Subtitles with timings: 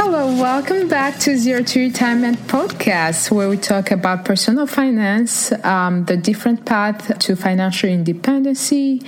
[0.00, 6.04] Hello, welcome back to Zero to Retirement podcast, where we talk about personal finance, um,
[6.04, 9.02] the different path to financial independency,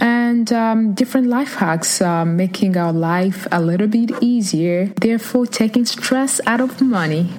[0.00, 5.84] and um, different life hacks, uh, making our life a little bit easier, therefore taking
[5.84, 7.30] stress out of money.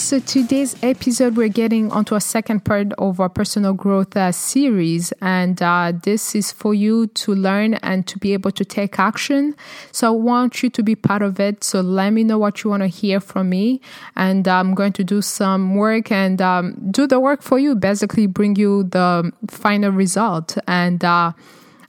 [0.00, 5.12] So, today's episode, we're getting onto a second part of our personal growth uh, series.
[5.20, 9.54] And uh, this is for you to learn and to be able to take action.
[9.92, 11.62] So, I want you to be part of it.
[11.62, 13.82] So, let me know what you want to hear from me.
[14.16, 18.26] And I'm going to do some work and um, do the work for you, basically,
[18.26, 20.56] bring you the final result.
[20.66, 21.32] And, uh,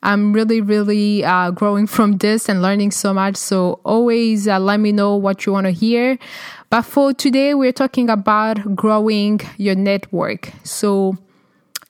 [0.04, 3.36] I'm really, really uh, growing from this and learning so much.
[3.36, 6.18] So always uh, let me know what you want to hear.
[6.70, 10.52] But for today, we're talking about growing your network.
[10.64, 11.18] So,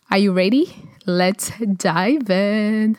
[0.10, 0.76] are you ready?
[1.06, 2.98] Let's dive in.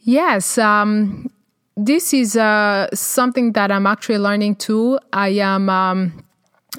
[0.00, 1.30] Yes, um,
[1.76, 4.98] this is uh, something that I'm actually learning too.
[5.12, 5.68] I am.
[5.68, 6.25] Um,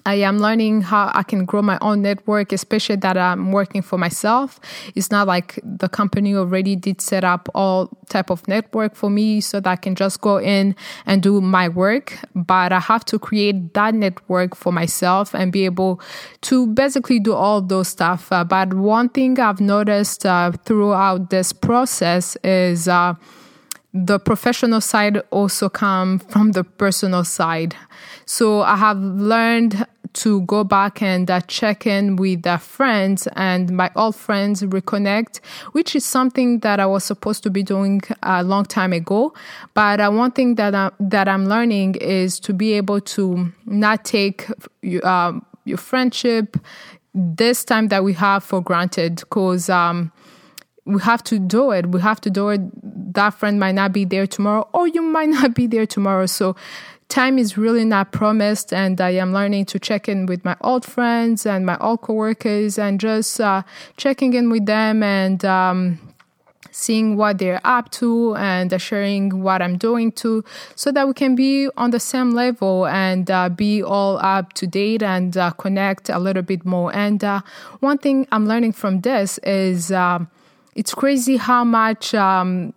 [0.06, 3.98] I am learning how I can grow my own network, especially that I'm working for
[3.98, 4.60] myself.
[4.96, 9.42] It's not like the company already did set up all type of network for me
[9.42, 12.18] so that I can just go in and do my work.
[12.36, 16.00] But I have to create that network for myself and be able
[16.42, 18.32] to basically do all those stuff.
[18.32, 23.16] Uh, but one thing I've noticed uh, throughout this process is uh,
[23.94, 27.76] the professional side also come from the personal side.
[28.26, 33.72] So I have learned to go back and uh, check in with uh, friends and
[33.72, 35.40] my old friends reconnect,
[35.72, 39.34] which is something that I was supposed to be doing a long time ago.
[39.74, 44.06] But uh, one thing that I, that I'm learning is to be able to not
[44.06, 44.48] take
[45.04, 46.58] um, your friendship
[47.14, 49.70] this time that we have for granted because.
[49.70, 50.12] Um,
[50.88, 51.90] we have to do it.
[51.90, 52.62] We have to do it.
[53.14, 56.26] That friend might not be there tomorrow, or you might not be there tomorrow.
[56.26, 56.56] So
[57.10, 60.84] time is really not promised and i am learning to check in with my old
[60.84, 63.64] friends and my old coworkers and just uh,
[63.96, 65.98] checking in with them and um,
[66.70, 70.44] seeing what they're up to and sharing what i'm doing too
[70.76, 74.68] so that we can be on the same level and uh, be all up to
[74.68, 77.40] date and uh, connect a little bit more and uh,
[77.80, 80.30] one thing i'm learning from this is um,
[80.78, 82.72] it's crazy how much um,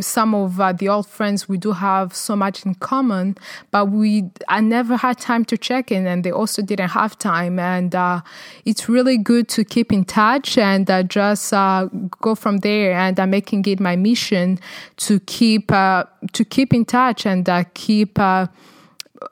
[0.00, 3.36] some of uh, the old friends we do have so much in common,
[3.70, 7.60] but we I never had time to check in, and they also didn't have time.
[7.60, 8.22] And uh,
[8.64, 11.88] it's really good to keep in touch and uh, just uh,
[12.20, 12.92] go from there.
[12.92, 14.58] And I'm making it my mission
[14.96, 18.18] to keep uh, to keep in touch and uh, keep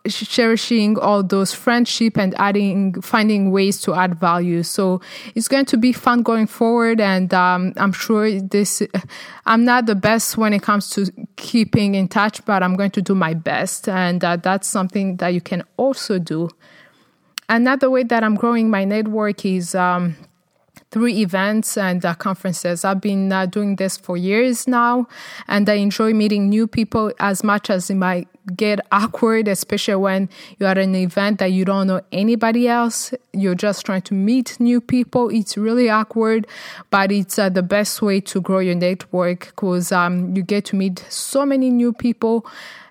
[0.09, 4.63] cherishing all those friendship and adding finding ways to add value.
[4.63, 5.01] So
[5.35, 8.83] it's going to be fun going forward and um, i'm sure this
[9.47, 13.03] i'm not the best when it comes to keeping in touch but i'm going to
[13.03, 16.49] do my best and uh, that's something that you can also do.
[17.49, 20.17] Another way that i'm growing my network is um,
[20.93, 22.85] through events and uh, conferences.
[22.85, 25.09] I've been uh, doing this for years now,
[25.49, 30.29] and I enjoy meeting new people as much as it might get awkward, especially when
[30.59, 33.15] you're at an event that you don't know anybody else.
[33.33, 35.31] You're just trying to meet new people.
[35.31, 36.47] It's really awkward,
[36.91, 40.77] but it's uh, the best way to grow your network because um, you get to
[40.77, 42.47] meet so many new people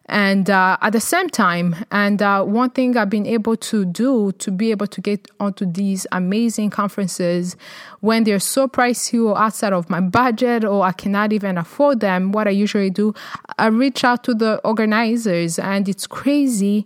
[0.08, 4.32] and uh, at the same time and uh, one thing i've been able to do
[4.34, 7.56] to be able to get onto these amazing conferences
[8.00, 12.32] when they're so pricey or outside of my budget or i cannot even afford them
[12.32, 13.14] what i usually do
[13.58, 16.86] i reach out to the organizers and it's crazy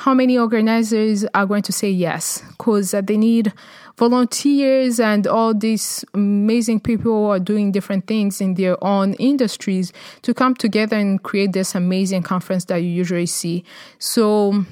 [0.00, 3.52] how many organizers are going to say yes because uh, they need
[3.98, 9.92] volunteers and all these amazing people who are doing different things in their own industries
[10.22, 13.62] to come together and create this amazing conference that you usually see.
[13.98, 14.64] So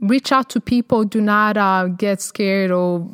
[0.00, 1.02] reach out to people.
[1.02, 3.10] Do not uh, get scared or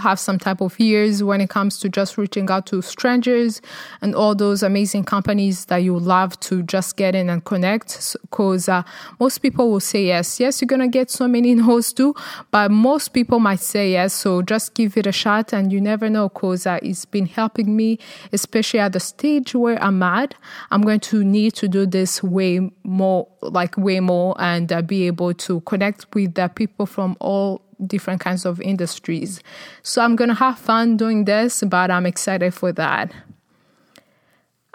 [0.00, 3.60] have some type of fears when it comes to just reaching out to strangers
[4.00, 8.16] and all those amazing companies that you love to just get in and connect.
[8.22, 8.82] Because uh,
[9.18, 10.40] most people will say yes.
[10.40, 12.14] Yes, you're to get so many no's too,
[12.50, 14.12] but most people might say yes.
[14.12, 17.76] So just give it a shot and you never know because uh, it's been helping
[17.76, 17.98] me,
[18.32, 20.34] especially at the stage where I'm at.
[20.70, 25.06] I'm going to need to do this way more, like way more, and uh, be
[25.06, 29.40] able to connect with the people from all different kinds of industries.
[29.82, 33.12] So I'm going to have fun doing this, but I'm excited for that.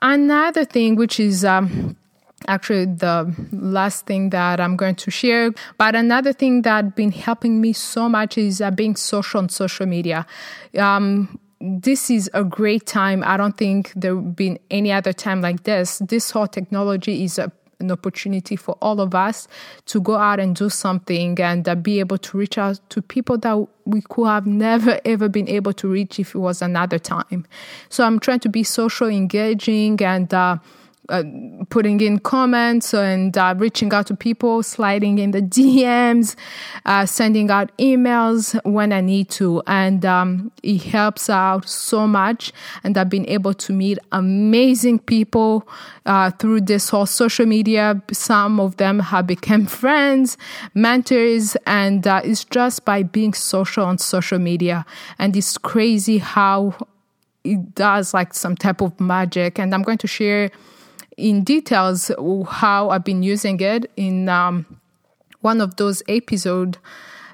[0.01, 1.95] Another thing, which is um,
[2.47, 5.51] actually the last thing that I'm going to share.
[5.77, 9.85] But another thing that been helping me so much is uh, being social on social
[9.85, 10.25] media.
[10.77, 13.23] Um, this is a great time.
[13.25, 15.99] I don't think there been any other time like this.
[15.99, 17.51] This whole technology is a
[17.83, 19.47] an opportunity for all of us
[19.85, 23.37] to go out and do something and uh, be able to reach out to people
[23.37, 27.45] that we could have never ever been able to reach if it was another time.
[27.89, 30.57] So I'm trying to be social engaging and uh,
[31.09, 31.23] uh,
[31.69, 36.35] putting in comments and uh, reaching out to people, sliding in the DMs,
[36.85, 39.61] uh, sending out emails when I need to.
[39.67, 42.53] And um, it helps out so much.
[42.83, 45.67] And I've been able to meet amazing people
[46.05, 48.01] uh, through this whole social media.
[48.11, 50.37] Some of them have become friends,
[50.73, 54.85] mentors, and uh, it's just by being social on social media.
[55.19, 56.75] And it's crazy how
[57.43, 59.59] it does like some type of magic.
[59.59, 60.49] And I'm going to share
[61.17, 62.11] in details
[62.49, 64.65] how I've been using it in um,
[65.41, 66.77] one of those episodes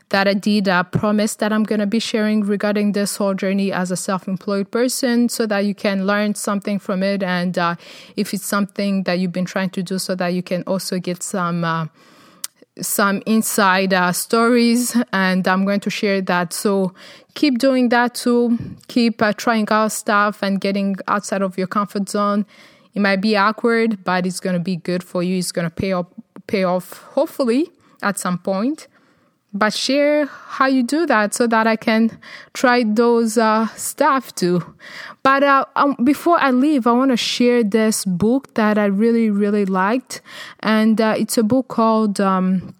[0.10, 3.72] that I did a promise that I'm going to be sharing regarding this whole journey
[3.72, 7.22] as a self employed person so that you can learn something from it.
[7.24, 7.76] And uh,
[8.16, 11.24] if it's something that you've been trying to do, so that you can also get
[11.24, 11.64] some.
[11.64, 11.88] Uh,
[12.82, 16.54] some inside uh, stories, and I'm going to share that.
[16.54, 16.94] So
[17.34, 18.58] keep doing that too.
[18.88, 22.46] Keep uh, trying out stuff and getting outside of your comfort zone
[22.94, 25.38] it might be awkward, but it's going to be good for you.
[25.38, 26.08] It's going to pay off,
[26.48, 27.72] pay off, hopefully,
[28.02, 28.88] at some point.
[29.52, 32.20] But share how you do that so that I can
[32.54, 34.76] try those uh, stuff too.
[35.24, 39.32] But uh, um, before I leave, I want to share this book that I really,
[39.32, 40.22] really liked.
[40.60, 42.76] And uh, it's a book called um,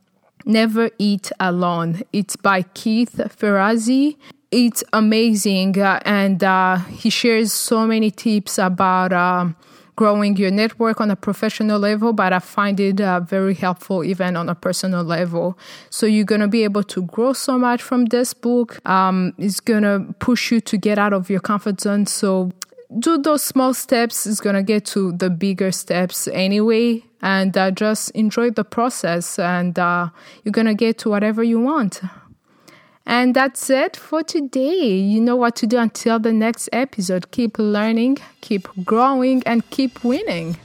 [0.46, 2.04] Never Eat Alone.
[2.14, 4.18] It's by Keith Ferrazzi
[4.52, 9.56] it's amazing uh, and uh, he shares so many tips about um,
[10.00, 14.38] growing your network on a professional level, but I find it uh, very helpful even
[14.38, 15.58] on a personal level.
[15.90, 18.80] So you're going to be able to grow so much from this book.
[18.88, 22.06] Um, it's going to push you to get out of your comfort zone.
[22.06, 22.54] So
[22.98, 24.26] do those small steps.
[24.26, 27.04] It's going to get to the bigger steps anyway.
[27.22, 30.08] And uh, just enjoy the process, and uh,
[30.46, 32.00] you're going to get to whatever you want.
[33.10, 34.96] And that's it for today.
[34.96, 37.32] You know what to do until the next episode.
[37.32, 40.58] Keep learning, keep growing, and keep winning.